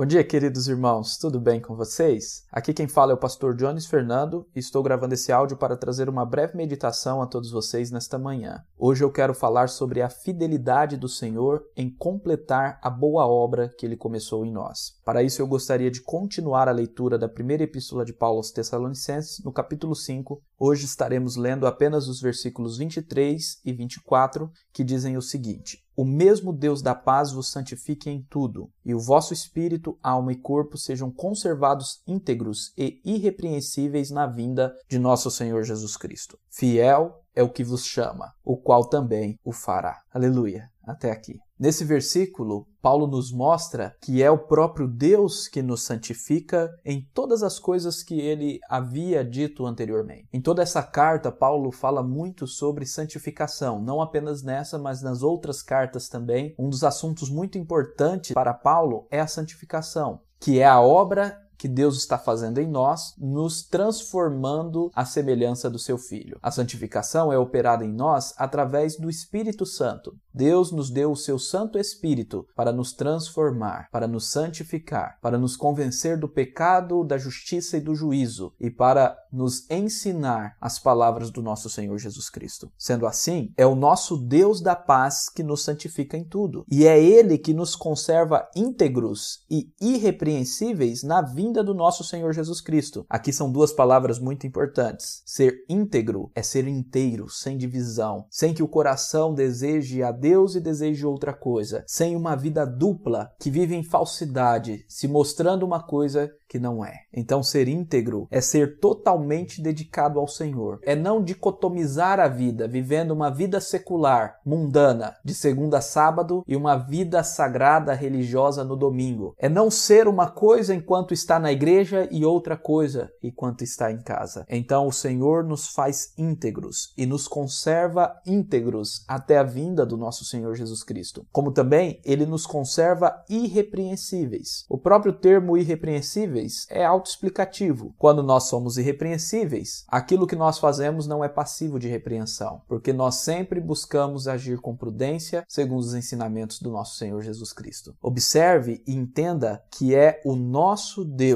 Bom 0.00 0.06
dia, 0.06 0.24
queridos 0.24 0.66
irmãos, 0.66 1.18
tudo 1.18 1.38
bem 1.38 1.60
com 1.60 1.76
vocês? 1.76 2.46
Aqui 2.50 2.72
quem 2.72 2.88
fala 2.88 3.12
é 3.12 3.14
o 3.14 3.18
pastor 3.18 3.54
Jones 3.54 3.84
Fernando 3.84 4.46
e 4.56 4.58
estou 4.58 4.82
gravando 4.82 5.12
esse 5.12 5.30
áudio 5.30 5.58
para 5.58 5.76
trazer 5.76 6.08
uma 6.08 6.24
breve 6.24 6.56
meditação 6.56 7.20
a 7.20 7.26
todos 7.26 7.50
vocês 7.50 7.90
nesta 7.90 8.18
manhã. 8.18 8.64
Hoje 8.78 9.04
eu 9.04 9.12
quero 9.12 9.34
falar 9.34 9.68
sobre 9.68 10.00
a 10.00 10.08
fidelidade 10.08 10.96
do 10.96 11.06
Senhor 11.06 11.66
em 11.76 11.90
completar 11.90 12.80
a 12.82 12.88
boa 12.88 13.26
obra 13.26 13.68
que 13.76 13.84
ele 13.84 13.94
começou 13.94 14.46
em 14.46 14.50
nós. 14.50 14.98
Para 15.04 15.22
isso 15.22 15.42
eu 15.42 15.46
gostaria 15.46 15.90
de 15.90 16.00
continuar 16.00 16.66
a 16.66 16.72
leitura 16.72 17.18
da 17.18 17.28
primeira 17.28 17.64
epístola 17.64 18.02
de 18.02 18.14
Paulo 18.14 18.38
aos 18.38 18.50
Tessalonicenses, 18.50 19.44
no 19.44 19.52
capítulo 19.52 19.94
5. 19.94 20.42
Hoje 20.58 20.86
estaremos 20.86 21.36
lendo 21.36 21.66
apenas 21.66 22.08
os 22.08 22.22
versículos 22.22 22.78
23 22.78 23.60
e 23.66 23.72
24, 23.74 24.50
que 24.72 24.82
dizem 24.82 25.18
o 25.18 25.22
seguinte: 25.22 25.84
o 25.96 26.04
mesmo 26.04 26.52
Deus 26.52 26.82
da 26.82 26.94
paz 26.94 27.32
vos 27.32 27.50
santifique 27.50 28.08
em 28.08 28.22
tudo, 28.30 28.70
e 28.84 28.94
o 28.94 29.00
vosso 29.00 29.32
espírito, 29.32 29.98
alma 30.02 30.32
e 30.32 30.36
corpo 30.36 30.78
sejam 30.78 31.10
conservados 31.10 32.00
íntegros 32.06 32.72
e 32.76 33.00
irrepreensíveis 33.04 34.10
na 34.10 34.26
vinda 34.26 34.74
de 34.88 34.98
nosso 34.98 35.30
Senhor 35.30 35.62
Jesus 35.62 35.96
Cristo. 35.96 36.38
Fiel 36.48 37.20
é 37.34 37.42
o 37.42 37.50
que 37.50 37.64
vos 37.64 37.84
chama, 37.84 38.32
o 38.44 38.56
qual 38.56 38.88
também 38.88 39.38
o 39.44 39.52
fará. 39.52 40.00
Aleluia. 40.12 40.70
Até 40.86 41.10
aqui. 41.10 41.38
Nesse 41.60 41.84
versículo, 41.84 42.66
Paulo 42.80 43.06
nos 43.06 43.30
mostra 43.30 43.94
que 44.00 44.22
é 44.22 44.30
o 44.30 44.38
próprio 44.38 44.88
Deus 44.88 45.46
que 45.46 45.60
nos 45.60 45.82
santifica 45.82 46.74
em 46.82 47.06
todas 47.12 47.42
as 47.42 47.58
coisas 47.58 48.02
que 48.02 48.18
ele 48.18 48.58
havia 48.66 49.22
dito 49.22 49.66
anteriormente. 49.66 50.26
Em 50.32 50.40
toda 50.40 50.62
essa 50.62 50.82
carta, 50.82 51.30
Paulo 51.30 51.70
fala 51.70 52.02
muito 52.02 52.46
sobre 52.46 52.86
santificação, 52.86 53.78
não 53.78 54.00
apenas 54.00 54.42
nessa, 54.42 54.78
mas 54.78 55.02
nas 55.02 55.22
outras 55.22 55.62
cartas 55.62 56.08
também. 56.08 56.54
Um 56.58 56.70
dos 56.70 56.82
assuntos 56.82 57.28
muito 57.28 57.58
importantes 57.58 58.32
para 58.32 58.54
Paulo 58.54 59.06
é 59.10 59.20
a 59.20 59.26
santificação, 59.26 60.22
que 60.40 60.60
é 60.60 60.66
a 60.66 60.80
obra 60.80 61.38
que 61.60 61.68
Deus 61.68 61.98
está 61.98 62.16
fazendo 62.16 62.58
em 62.58 62.66
nós, 62.66 63.14
nos 63.18 63.62
transformando 63.62 64.90
à 64.94 65.04
semelhança 65.04 65.68
do 65.68 65.78
seu 65.78 65.98
Filho. 65.98 66.38
A 66.42 66.50
santificação 66.50 67.30
é 67.30 67.36
operada 67.36 67.84
em 67.84 67.92
nós 67.92 68.32
através 68.38 68.96
do 68.96 69.10
Espírito 69.10 69.66
Santo. 69.66 70.16
Deus 70.32 70.72
nos 70.72 70.90
deu 70.90 71.12
o 71.12 71.16
seu 71.16 71.38
Santo 71.38 71.78
Espírito 71.78 72.46
para 72.56 72.72
nos 72.72 72.94
transformar, 72.94 73.88
para 73.92 74.08
nos 74.08 74.30
santificar, 74.30 75.18
para 75.20 75.36
nos 75.36 75.54
convencer 75.54 76.16
do 76.18 76.28
pecado, 76.28 77.04
da 77.04 77.18
justiça 77.18 77.76
e 77.76 77.80
do 77.80 77.94
juízo 77.94 78.54
e 78.58 78.70
para 78.70 79.14
nos 79.30 79.70
ensinar 79.70 80.56
as 80.58 80.78
palavras 80.78 81.30
do 81.30 81.42
nosso 81.42 81.68
Senhor 81.68 81.98
Jesus 81.98 82.30
Cristo. 82.30 82.72
Sendo 82.78 83.06
assim, 83.06 83.52
é 83.54 83.66
o 83.66 83.74
nosso 83.74 84.16
Deus 84.16 84.62
da 84.62 84.74
paz 84.74 85.28
que 85.28 85.42
nos 85.42 85.62
santifica 85.62 86.16
em 86.16 86.24
tudo, 86.24 86.64
e 86.70 86.86
é 86.86 86.98
ele 86.98 87.36
que 87.36 87.52
nos 87.52 87.76
conserva 87.76 88.48
íntegros 88.56 89.44
e 89.50 89.68
irrepreensíveis 89.78 91.02
na 91.02 91.20
vinda 91.20 91.49
vinda 91.50 91.64
do 91.64 91.74
nosso 91.74 92.04
Senhor 92.04 92.32
Jesus 92.32 92.60
Cristo. 92.60 93.04
Aqui 93.10 93.32
são 93.32 93.50
duas 93.50 93.72
palavras 93.72 94.20
muito 94.20 94.46
importantes. 94.46 95.20
Ser 95.26 95.64
íntegro 95.68 96.30
é 96.32 96.44
ser 96.44 96.68
inteiro, 96.68 97.28
sem 97.28 97.58
divisão, 97.58 98.24
sem 98.30 98.54
que 98.54 98.62
o 98.62 98.68
coração 98.68 99.34
deseje 99.34 100.00
a 100.00 100.12
Deus 100.12 100.54
e 100.54 100.60
deseje 100.60 101.04
outra 101.04 101.32
coisa, 101.32 101.82
sem 101.88 102.14
uma 102.14 102.36
vida 102.36 102.64
dupla 102.64 103.32
que 103.40 103.50
vive 103.50 103.74
em 103.74 103.82
falsidade, 103.82 104.84
se 104.88 105.08
mostrando 105.08 105.66
uma 105.66 105.82
coisa 105.82 106.30
que 106.50 106.58
não 106.58 106.84
é. 106.84 107.04
Então, 107.12 107.44
ser 107.44 107.68
íntegro 107.68 108.26
é 108.28 108.40
ser 108.40 108.80
totalmente 108.80 109.62
dedicado 109.62 110.18
ao 110.18 110.26
Senhor. 110.26 110.80
É 110.82 110.96
não 110.96 111.22
dicotomizar 111.22 112.18
a 112.18 112.26
vida, 112.26 112.66
vivendo 112.66 113.12
uma 113.12 113.30
vida 113.30 113.60
secular, 113.60 114.34
mundana, 114.44 115.14
de 115.24 115.32
segunda 115.32 115.78
a 115.78 115.80
sábado 115.80 116.42
e 116.48 116.56
uma 116.56 116.76
vida 116.76 117.22
sagrada 117.22 117.94
religiosa 117.94 118.64
no 118.64 118.74
domingo. 118.74 119.32
É 119.38 119.48
não 119.48 119.70
ser 119.70 120.08
uma 120.08 120.28
coisa 120.28 120.74
enquanto 120.74 121.14
está 121.14 121.38
na 121.40 121.52
igreja 121.52 122.08
e 122.10 122.24
outra 122.24 122.56
coisa 122.56 123.10
enquanto 123.22 123.62
está 123.62 123.90
em 123.90 124.00
casa. 124.00 124.44
Então, 124.48 124.86
o 124.86 124.92
Senhor 124.92 125.44
nos 125.44 125.68
faz 125.68 126.12
íntegros 126.16 126.92
e 126.96 127.06
nos 127.06 127.26
conserva 127.26 128.20
íntegros 128.26 129.04
até 129.08 129.38
a 129.38 129.42
vinda 129.42 129.84
do 129.86 129.96
nosso 129.96 130.24
Senhor 130.24 130.54
Jesus 130.54 130.82
Cristo. 130.82 131.26
Como 131.32 131.52
também 131.52 132.00
ele 132.04 132.26
nos 132.26 132.46
conserva 132.46 133.24
irrepreensíveis. 133.28 134.64
O 134.68 134.78
próprio 134.78 135.12
termo 135.12 135.56
irrepreensíveis 135.56 136.66
é 136.68 136.84
autoexplicativo. 136.84 137.94
Quando 137.98 138.22
nós 138.22 138.44
somos 138.44 138.76
irrepreensíveis, 138.76 139.84
aquilo 139.88 140.26
que 140.26 140.36
nós 140.36 140.58
fazemos 140.58 141.06
não 141.06 141.24
é 141.24 141.28
passivo 141.28 141.78
de 141.78 141.88
repreensão, 141.88 142.62
porque 142.68 142.92
nós 142.92 143.16
sempre 143.16 143.60
buscamos 143.60 144.28
agir 144.28 144.60
com 144.60 144.76
prudência 144.76 145.44
segundo 145.48 145.80
os 145.80 145.94
ensinamentos 145.94 146.60
do 146.60 146.70
nosso 146.70 146.96
Senhor 146.96 147.20
Jesus 147.22 147.52
Cristo. 147.52 147.94
Observe 148.02 148.82
e 148.86 148.94
entenda 148.94 149.62
que 149.70 149.94
é 149.94 150.20
o 150.24 150.34
nosso 150.34 151.04
Deus 151.04 151.29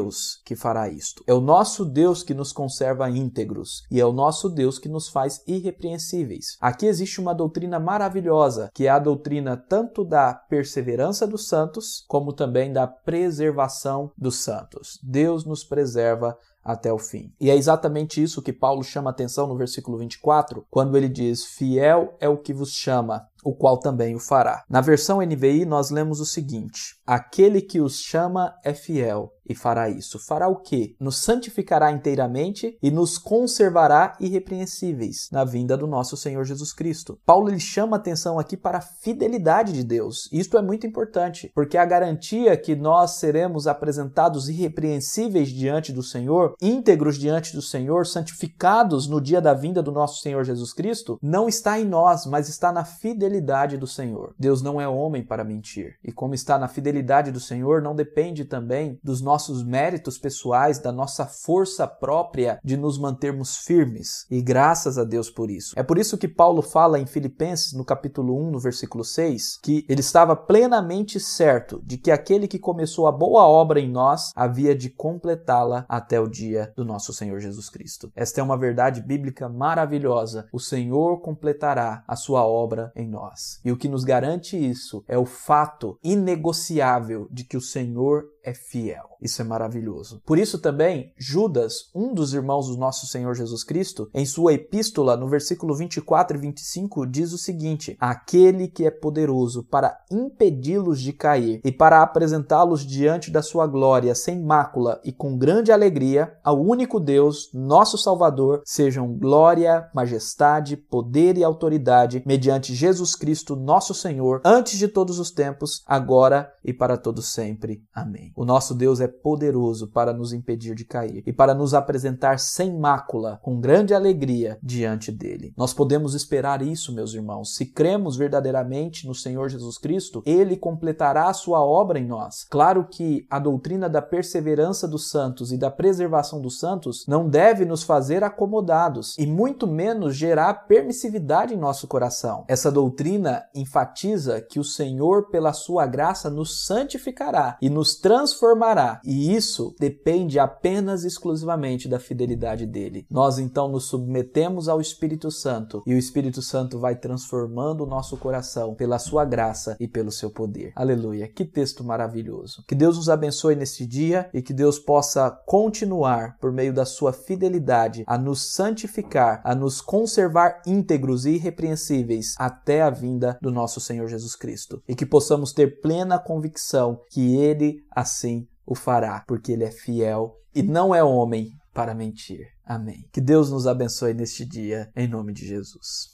que 0.44 0.56
fará 0.56 0.88
isto. 0.88 1.22
É 1.26 1.34
o 1.34 1.40
nosso 1.40 1.84
Deus 1.84 2.22
que 2.22 2.34
nos 2.34 2.52
conserva 2.52 3.10
íntegros 3.10 3.82
e 3.90 4.00
é 4.00 4.04
o 4.04 4.12
nosso 4.12 4.48
Deus 4.48 4.78
que 4.78 4.88
nos 4.88 5.08
faz 5.08 5.42
irrepreensíveis. 5.46 6.56
Aqui 6.60 6.86
existe 6.86 7.20
uma 7.20 7.34
doutrina 7.34 7.78
maravilhosa, 7.78 8.70
que 8.74 8.86
é 8.86 8.90
a 8.90 8.98
doutrina 8.98 9.56
tanto 9.56 10.04
da 10.04 10.34
perseverança 10.34 11.26
dos 11.26 11.48
santos, 11.48 12.04
como 12.08 12.32
também 12.32 12.72
da 12.72 12.86
preservação 12.86 14.10
dos 14.16 14.36
santos. 14.36 14.98
Deus 15.02 15.44
nos 15.44 15.64
preserva 15.64 16.36
até 16.64 16.92
o 16.92 16.98
fim. 16.98 17.32
E 17.38 17.50
é 17.50 17.56
exatamente 17.56 18.22
isso 18.22 18.40
que 18.40 18.52
Paulo 18.52 18.82
chama 18.82 19.10
atenção 19.10 19.46
no 19.46 19.56
versículo 19.56 19.98
24, 19.98 20.66
quando 20.70 20.96
ele 20.96 21.08
diz: 21.08 21.44
Fiel 21.44 22.16
é 22.18 22.28
o 22.28 22.38
que 22.38 22.54
vos 22.54 22.70
chama, 22.70 23.26
o 23.44 23.54
qual 23.54 23.78
também 23.78 24.14
o 24.14 24.20
fará. 24.20 24.64
Na 24.68 24.80
versão 24.80 25.20
NVI, 25.20 25.64
nós 25.64 25.90
lemos 25.90 26.20
o 26.20 26.24
seguinte: 26.24 26.96
Aquele 27.06 27.60
que 27.60 27.80
os 27.80 28.00
chama 28.00 28.54
é 28.64 28.72
fiel 28.72 29.30
e 29.46 29.54
fará 29.54 29.90
isso. 29.90 30.18
Fará 30.18 30.48
o 30.48 30.56
quê? 30.56 30.94
Nos 30.98 31.18
santificará 31.18 31.92
inteiramente 31.92 32.78
e 32.82 32.90
nos 32.90 33.18
conservará 33.18 34.16
irrepreensíveis 34.18 35.28
na 35.30 35.44
vinda 35.44 35.76
do 35.76 35.86
nosso 35.86 36.16
Senhor 36.16 36.44
Jesus 36.44 36.72
Cristo. 36.72 37.18
Paulo 37.26 37.50
ele 37.50 37.60
chama 37.60 37.96
atenção 37.96 38.38
aqui 38.38 38.56
para 38.56 38.78
a 38.78 38.80
fidelidade 38.80 39.74
de 39.74 39.84
Deus. 39.84 40.30
Isto 40.32 40.56
é 40.56 40.62
muito 40.62 40.86
importante, 40.86 41.52
porque 41.54 41.76
a 41.76 41.84
garantia 41.84 42.56
que 42.56 42.74
nós 42.74 43.12
seremos 43.12 43.66
apresentados 43.66 44.48
irrepreensíveis 44.48 45.50
diante 45.50 45.92
do 45.92 46.02
Senhor, 46.02 46.54
íntegros 46.60 47.18
diante 47.18 47.54
do 47.54 47.60
Senhor, 47.60 48.06
santificados 48.06 49.06
no 49.06 49.20
dia 49.20 49.40
da 49.40 49.52
vinda 49.52 49.82
do 49.82 49.92
nosso 49.92 50.22
Senhor 50.22 50.42
Jesus 50.42 50.72
Cristo, 50.72 51.18
não 51.22 51.48
está 51.48 51.78
em 51.78 51.84
nós, 51.84 52.24
mas 52.24 52.48
está 52.48 52.72
na 52.72 52.84
fidelidade 52.84 53.33
do 53.40 53.86
Senhor. 53.86 54.34
Deus 54.38 54.62
não 54.62 54.80
é 54.80 54.88
homem 54.88 55.24
para 55.24 55.44
mentir. 55.44 55.96
E 56.02 56.12
como 56.12 56.34
está 56.34 56.58
na 56.58 56.68
fidelidade 56.68 56.84
fidelidade 56.84 57.30
do 57.32 57.40
Senhor 57.40 57.82
não 57.82 57.94
depende 57.94 58.44
também 58.44 58.98
dos 59.02 59.20
nossos 59.20 59.64
méritos 59.64 60.18
pessoais, 60.18 60.78
da 60.78 60.92
nossa 60.92 61.26
força 61.26 61.86
própria 61.86 62.60
de 62.62 62.76
nos 62.76 62.98
mantermos 62.98 63.56
firmes. 63.58 64.26
E 64.30 64.42
graças 64.42 64.98
a 64.98 65.04
Deus 65.04 65.30
por 65.30 65.50
isso. 65.50 65.72
É 65.76 65.82
por 65.82 65.98
isso 65.98 66.18
que 66.18 66.28
Paulo 66.28 66.62
fala 66.62 66.98
em 66.98 67.06
Filipenses, 67.06 67.72
no 67.72 67.84
capítulo 67.84 68.38
1, 68.48 68.50
no 68.50 68.58
versículo 68.58 69.04
6, 69.04 69.58
que 69.62 69.84
ele 69.88 70.00
estava 70.00 70.36
plenamente 70.36 71.18
certo 71.18 71.80
de 71.84 71.98
que 71.98 72.10
aquele 72.10 72.46
que 72.46 72.58
começou 72.58 73.06
a 73.06 73.12
boa 73.12 73.46
obra 73.46 73.80
em 73.80 73.90
nós 73.90 74.30
havia 74.34 74.74
de 74.74 74.90
completá-la 74.90 75.84
até 75.88 76.20
o 76.20 76.28
dia 76.28 76.72
do 76.76 76.84
nosso 76.84 77.12
Senhor 77.12 77.40
Jesus 77.40 77.68
Cristo. 77.68 78.12
Esta 78.14 78.40
é 78.40 78.44
uma 78.44 78.58
verdade 78.58 79.02
bíblica 79.02 79.48
maravilhosa. 79.48 80.46
O 80.52 80.60
Senhor 80.60 81.20
completará 81.20 82.04
a 82.06 82.16
sua 82.16 82.46
obra 82.46 82.92
em 82.94 83.08
nós. 83.24 83.60
E 83.64 83.72
o 83.72 83.76
que 83.76 83.88
nos 83.88 84.04
garante 84.04 84.56
isso 84.56 85.04
é 85.08 85.16
o 85.18 85.24
fato 85.24 85.98
inegociável 86.02 87.28
de 87.30 87.44
que 87.44 87.56
o 87.56 87.60
Senhor 87.60 88.24
é 88.44 88.52
fiel. 88.52 89.14
Isso 89.20 89.40
é 89.40 89.44
maravilhoso. 89.44 90.20
Por 90.26 90.38
isso 90.38 90.58
também, 90.58 91.12
Judas, 91.16 91.90
um 91.94 92.12
dos 92.12 92.34
irmãos 92.34 92.68
do 92.68 92.76
nosso 92.76 93.06
Senhor 93.06 93.34
Jesus 93.34 93.64
Cristo, 93.64 94.10
em 94.12 94.26
sua 94.26 94.52
epístola, 94.52 95.16
no 95.16 95.28
versículo 95.28 95.74
24 95.74 96.36
e 96.36 96.40
25, 96.40 97.06
diz 97.06 97.32
o 97.32 97.38
seguinte: 97.38 97.96
Aquele 97.98 98.68
que 98.68 98.84
é 98.84 98.90
poderoso 98.90 99.64
para 99.64 99.98
impedi-los 100.10 101.00
de 101.00 101.12
cair 101.12 101.60
e 101.64 101.72
para 101.72 102.02
apresentá-los 102.02 102.84
diante 102.86 103.30
da 103.30 103.42
sua 103.42 103.66
glória 103.66 104.14
sem 104.14 104.42
mácula 104.42 105.00
e 105.02 105.10
com 105.10 105.38
grande 105.38 105.72
alegria, 105.72 106.36
ao 106.44 106.60
único 106.60 107.00
Deus, 107.00 107.48
nosso 107.54 107.96
Salvador, 107.96 108.62
sejam 108.64 109.16
glória, 109.16 109.88
majestade, 109.94 110.76
poder 110.76 111.38
e 111.38 111.44
autoridade 111.44 112.22
mediante 112.26 112.74
Jesus 112.74 113.14
Cristo, 113.16 113.56
nosso 113.56 113.94
Senhor, 113.94 114.42
antes 114.44 114.78
de 114.78 114.88
todos 114.88 115.18
os 115.18 115.30
tempos, 115.30 115.82
agora 115.86 116.52
e 116.62 116.74
para 116.74 116.98
todos 116.98 117.32
sempre. 117.32 117.82
Amém. 117.94 118.33
O 118.36 118.44
nosso 118.44 118.74
Deus 118.74 119.00
é 119.00 119.06
poderoso 119.06 119.86
para 119.88 120.12
nos 120.12 120.32
impedir 120.32 120.74
de 120.74 120.84
cair 120.84 121.22
e 121.26 121.32
para 121.32 121.54
nos 121.54 121.74
apresentar 121.74 122.38
sem 122.38 122.76
mácula, 122.76 123.38
com 123.42 123.60
grande 123.60 123.94
alegria 123.94 124.58
diante 124.62 125.12
dele. 125.12 125.52
Nós 125.56 125.72
podemos 125.72 126.14
esperar 126.14 126.60
isso, 126.60 126.92
meus 126.92 127.14
irmãos. 127.14 127.54
Se 127.54 127.66
cremos 127.66 128.16
verdadeiramente 128.16 129.06
no 129.06 129.14
Senhor 129.14 129.48
Jesus 129.48 129.78
Cristo, 129.78 130.22
ele 130.26 130.56
completará 130.56 131.28
a 131.28 131.34
sua 131.34 131.64
obra 131.64 131.98
em 131.98 132.06
nós. 132.06 132.44
Claro 132.50 132.86
que 132.90 133.26
a 133.30 133.38
doutrina 133.38 133.88
da 133.88 134.02
perseverança 134.02 134.88
dos 134.88 135.10
santos 135.10 135.52
e 135.52 135.56
da 135.56 135.70
preservação 135.70 136.40
dos 136.40 136.58
santos 136.58 137.04
não 137.06 137.28
deve 137.28 137.64
nos 137.64 137.82
fazer 137.82 138.24
acomodados 138.24 139.16
e 139.18 139.26
muito 139.26 139.66
menos 139.66 140.16
gerar 140.16 140.66
permissividade 140.66 141.54
em 141.54 141.58
nosso 141.58 141.86
coração. 141.86 142.44
Essa 142.48 142.70
doutrina 142.70 143.44
enfatiza 143.54 144.40
que 144.40 144.58
o 144.58 144.64
Senhor, 144.64 145.28
pela 145.28 145.52
sua 145.52 145.86
graça, 145.86 146.28
nos 146.28 146.66
santificará 146.66 147.56
e 147.60 147.70
nos 147.70 147.94
transformará 147.94 148.23
transformará. 148.24 149.00
E 149.04 149.34
isso 149.34 149.74
depende 149.78 150.38
apenas 150.38 151.04
exclusivamente 151.04 151.86
da 151.86 151.98
fidelidade 151.98 152.66
dele. 152.66 153.06
Nós 153.10 153.38
então 153.38 153.68
nos 153.68 153.84
submetemos 153.84 154.66
ao 154.66 154.80
Espírito 154.80 155.30
Santo 155.30 155.82
e 155.86 155.94
o 155.94 155.98
Espírito 155.98 156.40
Santo 156.40 156.78
vai 156.78 156.96
transformando 156.96 157.84
o 157.84 157.86
nosso 157.86 158.16
coração 158.16 158.74
pela 158.74 158.98
sua 158.98 159.26
graça 159.26 159.76
e 159.78 159.86
pelo 159.86 160.10
seu 160.10 160.30
poder. 160.30 160.72
Aleluia. 160.74 161.28
Que 161.28 161.44
texto 161.44 161.84
maravilhoso. 161.84 162.64
Que 162.66 162.74
Deus 162.74 162.96
nos 162.96 163.10
abençoe 163.10 163.54
neste 163.54 163.86
dia 163.86 164.30
e 164.32 164.40
que 164.40 164.54
Deus 164.54 164.78
possa 164.78 165.30
continuar 165.30 166.38
por 166.40 166.50
meio 166.50 166.72
da 166.72 166.86
sua 166.86 167.12
fidelidade 167.12 168.04
a 168.06 168.16
nos 168.16 168.54
santificar, 168.54 169.42
a 169.44 169.54
nos 169.54 169.82
conservar 169.82 170.62
íntegros 170.66 171.26
e 171.26 171.32
irrepreensíveis 171.32 172.34
até 172.38 172.80
a 172.80 172.88
vinda 172.88 173.38
do 173.42 173.50
nosso 173.50 173.80
Senhor 173.80 174.08
Jesus 174.08 174.34
Cristo. 174.34 174.82
E 174.88 174.94
que 174.94 175.04
possamos 175.04 175.52
ter 175.52 175.80
plena 175.82 176.18
convicção 176.18 177.00
que 177.10 177.36
ele 177.36 177.83
assim 177.94 178.46
o 178.66 178.74
fará, 178.74 179.24
porque 179.26 179.52
ele 179.52 179.64
é 179.64 179.70
fiel 179.70 180.34
e 180.54 180.62
não 180.62 180.94
é 180.94 181.02
homem 181.02 181.50
para 181.72 181.94
mentir. 181.94 182.46
Amém. 182.64 183.08
Que 183.12 183.20
Deus 183.20 183.50
nos 183.50 183.66
abençoe 183.66 184.14
neste 184.14 184.44
dia, 184.44 184.90
em 184.96 185.08
nome 185.08 185.32
de 185.32 185.46
Jesus. 185.46 186.12